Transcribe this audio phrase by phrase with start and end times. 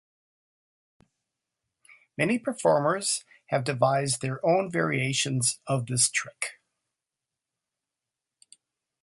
[2.17, 6.59] Many performers have devised their own variations of this trick.